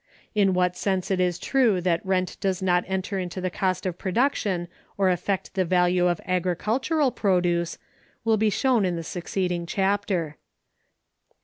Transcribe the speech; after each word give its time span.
In 0.33 0.55
what 0.55 0.75
sense 0.75 1.11
it 1.11 1.19
is 1.19 1.37
true 1.37 1.79
that 1.79 2.03
rent 2.03 2.35
does 2.39 2.59
not 2.59 2.83
enter 2.87 3.19
into 3.19 3.39
the 3.39 3.51
cost 3.51 3.85
of 3.85 3.99
production 3.99 4.67
or 4.97 5.11
affect 5.11 5.53
the 5.53 5.63
value 5.63 6.07
of 6.07 6.19
agricultural 6.25 7.11
produce 7.11 7.77
will 8.25 8.37
be 8.37 8.49
shown 8.49 8.83
in 8.83 8.95
the 8.95 9.03
succeeding 9.03 9.67
chapter. 9.67 10.37